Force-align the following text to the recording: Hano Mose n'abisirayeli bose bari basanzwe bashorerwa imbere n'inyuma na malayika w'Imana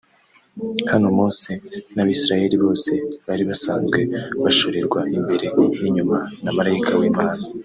Hano 0.91 1.07
Mose 1.17 1.51
n'abisirayeli 1.95 2.55
bose 2.63 2.91
bari 3.27 3.43
basanzwe 3.49 3.99
bashorerwa 4.43 4.99
imbere 5.17 5.45
n'inyuma 5.81 6.17
na 6.43 6.51
malayika 6.57 6.91
w'Imana 6.99 7.43